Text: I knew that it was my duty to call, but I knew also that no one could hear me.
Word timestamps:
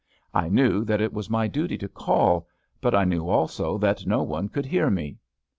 I 0.33 0.49
knew 0.49 0.83
that 0.85 0.99
it 0.99 1.13
was 1.13 1.29
my 1.29 1.47
duty 1.47 1.77
to 1.77 1.87
call, 1.87 2.47
but 2.81 2.95
I 2.95 3.03
knew 3.03 3.29
also 3.29 3.77
that 3.77 4.07
no 4.07 4.23
one 4.23 4.49
could 4.49 4.65
hear 4.65 4.89
me. 4.89 5.19